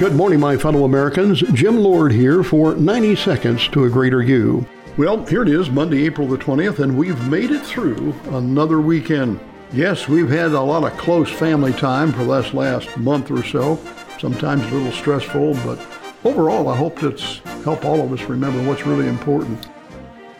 [0.00, 1.40] Good morning, my fellow Americans.
[1.52, 4.64] Jim Lord here for 90 Seconds to a Greater You.
[4.96, 9.38] Well, here it is, Monday, April the 20th, and we've made it through another weekend.
[9.74, 13.78] Yes, we've had a lot of close family time for this last month or so,
[14.18, 15.78] sometimes a little stressful, but
[16.24, 19.68] overall, I hope it's helped all of us remember what's really important.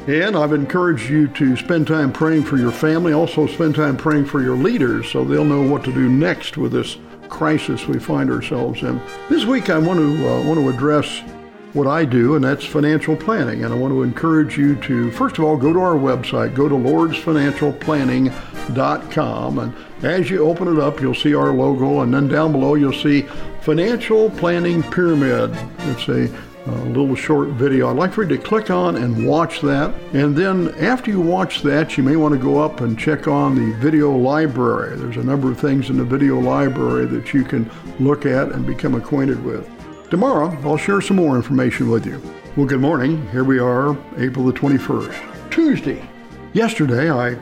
[0.06, 4.24] And I've encouraged you to spend time praying for your family, also spend time praying
[4.24, 6.96] for your leaders so they'll know what to do next with this
[7.30, 9.00] crisis we find ourselves in.
[9.28, 11.22] This week, I want to uh, want to address
[11.72, 13.62] what I do, and that's financial planning.
[13.64, 16.68] And I want to encourage you to, first of all, go to our website, go
[16.68, 22.52] to lordsfinancialplanning.com, and as you open it up, you'll see our logo, and then down
[22.52, 23.22] below you'll see
[23.60, 25.56] Financial Planning Pyramid.
[25.80, 26.28] It's a
[26.66, 27.88] a little short video.
[27.90, 29.94] I'd like for you to click on and watch that.
[30.12, 33.54] And then after you watch that, you may want to go up and check on
[33.54, 34.96] the video library.
[34.96, 38.66] There's a number of things in the video library that you can look at and
[38.66, 39.68] become acquainted with.
[40.10, 42.20] Tomorrow, I'll share some more information with you.
[42.56, 43.26] Well, good morning.
[43.30, 46.04] Here we are, April the 21st, Tuesday.
[46.52, 47.38] Yesterday, I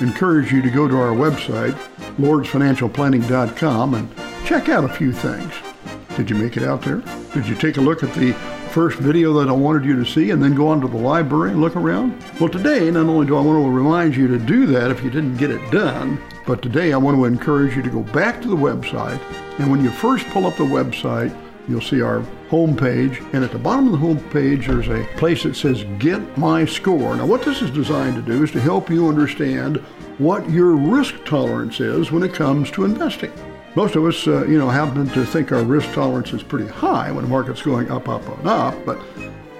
[0.00, 1.74] encourage you to go to our website,
[2.18, 5.52] lordsfinancialplanning.com, and check out a few things.
[6.16, 7.02] Did you make it out there?
[7.34, 8.34] Did you take a look at the
[8.72, 11.62] first video that I wanted you to see and then go onto the library and
[11.62, 12.22] look around?
[12.38, 15.08] Well, today, not only do I want to remind you to do that if you
[15.08, 18.48] didn't get it done, but today I want to encourage you to go back to
[18.48, 19.18] the website.
[19.58, 21.34] And when you first pull up the website,
[21.66, 23.22] you'll see our home page.
[23.32, 26.66] And at the bottom of the home page, there's a place that says Get My
[26.66, 27.16] Score.
[27.16, 29.78] Now, what this is designed to do is to help you understand
[30.18, 33.32] what your risk tolerance is when it comes to investing.
[33.74, 37.10] Most of us, uh, you know, happen to think our risk tolerance is pretty high
[37.10, 38.74] when the market's going up, up, and up.
[38.84, 38.98] But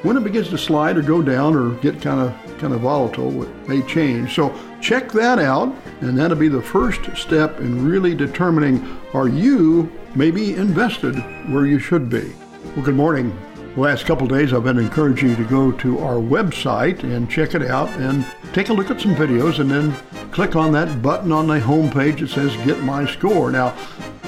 [0.03, 3.43] when it begins to slide or go down or get kind of kind of volatile,
[3.43, 4.35] it may change.
[4.35, 9.91] So check that out, and that'll be the first step in really determining are you
[10.15, 11.15] maybe invested
[11.51, 12.35] where you should be.
[12.77, 13.37] Well, good morning.
[13.75, 17.55] The last couple days, I've been encouraging you to go to our website and check
[17.55, 19.97] it out and take a look at some videos and then
[20.33, 23.51] click on that button on the home page that says Get My Score.
[23.51, 23.77] Now,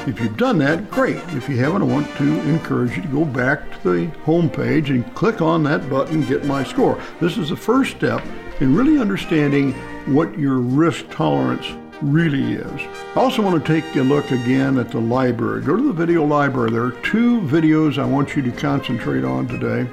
[0.06, 1.16] if you've done that, great.
[1.28, 4.90] If you haven't, I want to encourage you to go back to the home page
[4.90, 7.02] and click on that button, Get My Score.
[7.20, 8.22] This is the first step
[8.60, 9.72] in really understanding
[10.14, 11.66] what your risk tolerance
[12.02, 12.80] really is.
[13.16, 15.62] I also want to take a look again at the library.
[15.62, 16.70] Go to the video library.
[16.70, 19.88] There are two videos I want you to concentrate on today.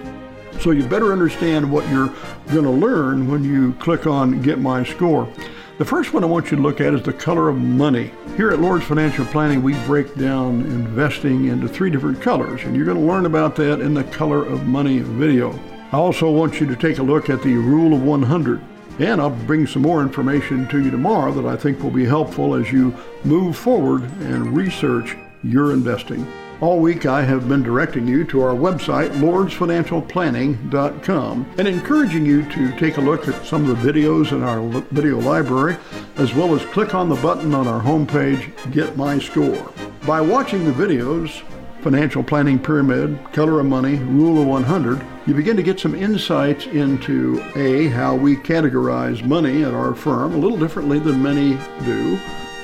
[0.60, 2.14] So you better understand what you're
[2.48, 5.32] going to learn when you click on Get My Score.
[5.82, 8.12] The first one I want you to look at is the color of money.
[8.38, 12.86] Here at Lord's Financial Planning, we break down investing into three different colors, and you're
[12.86, 15.60] going to learn about that in the Color of Money video.
[15.92, 18.62] I also want you to take a look at the Rule of 100.
[19.00, 22.54] And I'll bring some more information to you tomorrow that I think will be helpful
[22.54, 26.28] as you move forward and research your investing.
[26.62, 32.78] All week I have been directing you to our website, lordsfinancialplanning.com, and encouraging you to
[32.78, 34.62] take a look at some of the videos in our
[34.92, 35.78] video library,
[36.18, 39.74] as well as click on the button on our homepage, Get My Score.
[40.06, 41.42] By watching the videos,
[41.82, 46.68] Financial Planning Pyramid, Color of Money, Rule of 100, you begin to get some insights
[46.68, 52.20] into A, how we categorize money at our firm a little differently than many do.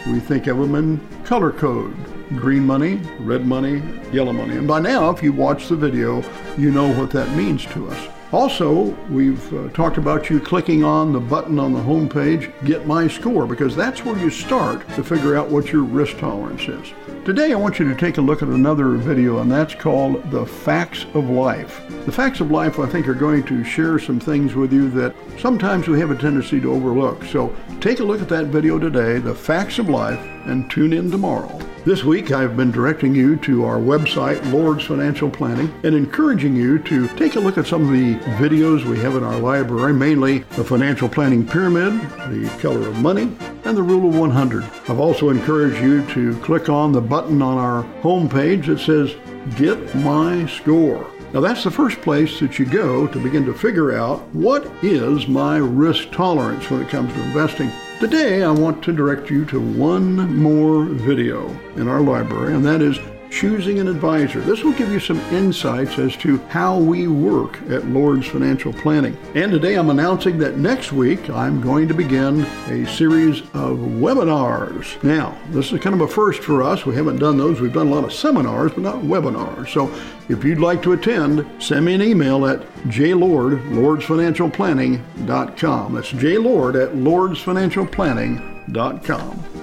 [0.05, 1.95] We think of them in color code
[2.35, 4.57] green money, red money, yellow money.
[4.57, 6.23] And by now, if you watch the video,
[6.57, 8.07] you know what that means to us.
[8.33, 12.85] Also, we've uh, talked about you clicking on the button on the home page, Get
[12.85, 16.93] My Score, because that's where you start to figure out what your risk tolerance is.
[17.23, 20.45] Today, I want you to take a look at another video, and that's called The
[20.45, 21.81] Facts of Life.
[22.05, 25.15] The Facts of Life, I think, are going to share some things with you that
[25.39, 27.23] sometimes we have a tendency to overlook.
[27.23, 31.09] So take a look at that video today, The Facts of Life, and tune in
[31.09, 31.57] tomorrow.
[31.87, 36.79] This week, I've been directing you to our website, Lord's Financial Planning, and encouraging you
[36.79, 40.39] to take a look at some of the videos we have in our library, mainly
[40.57, 41.93] the Financial Planning Pyramid,
[42.29, 43.33] the Color of Money,
[43.63, 44.65] and the Rule of 100.
[44.89, 49.15] I've also encouraged you to click on the button on our homepage that says
[49.55, 51.09] Get My Score.
[51.33, 55.29] Now, that's the first place that you go to begin to figure out what is
[55.29, 57.71] my risk tolerance when it comes to investing.
[57.99, 62.79] Today, I want to direct you to one more video in our library, and that
[62.79, 62.99] is
[63.29, 64.41] choosing an advisor.
[64.41, 69.17] This will give you some insights as to how we work at Lord's Financial Planning.
[69.35, 75.01] And today I'm announcing that next week I'm going to begin a series of webinars.
[75.03, 76.85] Now, this is kind of a first for us.
[76.85, 77.61] We haven't done those.
[77.61, 79.69] We've done a lot of seminars, but not webinars.
[79.69, 79.87] So
[80.29, 85.93] if you'd like to attend, send me an email at jlord, lordsfinancialplanning.com.
[85.93, 89.56] That's jlord at lordsfinancialplanning.com.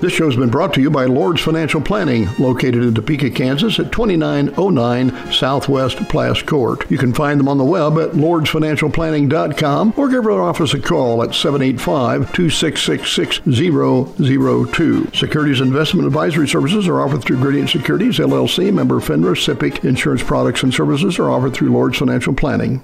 [0.00, 3.78] This show has been brought to you by Lord's Financial Planning, located in Topeka, Kansas
[3.78, 6.90] at 2909 Southwest Plass Court.
[6.90, 11.22] You can find them on the web at lordsfinancialplanning.com or give our office a call
[11.22, 15.10] at 785 266 6002.
[15.12, 19.84] Securities investment advisory services are offered through Gradient Securities, LLC, member FINRA, SIPC.
[19.84, 22.82] Insurance products and services are offered through Lord's Financial Planning.